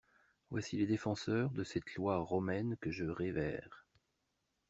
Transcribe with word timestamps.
Voici 0.49 0.77
les 0.77 0.87
défenseurs 0.87 1.51
de 1.51 1.63
cette 1.63 1.93
Loi 1.93 2.17
romaine 2.17 2.75
que 2.81 2.89
je 2.89 3.05
révère. 3.05 3.85